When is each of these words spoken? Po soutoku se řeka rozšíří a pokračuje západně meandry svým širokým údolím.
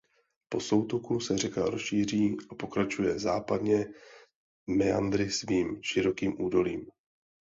Po 0.49 0.59
soutoku 0.59 1.19
se 1.19 1.37
řeka 1.37 1.65
rozšíří 1.65 2.37
a 2.49 2.55
pokračuje 2.55 3.19
západně 3.19 3.85
meandry 4.67 5.31
svým 5.31 5.79
širokým 5.83 6.41
údolím. 6.41 6.87